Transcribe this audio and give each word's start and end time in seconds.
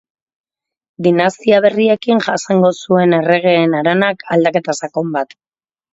Dinastia 1.07 1.59
berriekin 1.67 2.23
jasango 2.27 2.71
zuen 2.85 3.13
Erregeen 3.21 3.79
haranak 3.81 4.29
aldaketa 4.37 4.77
sakon 4.85 5.13
bat. 5.19 5.37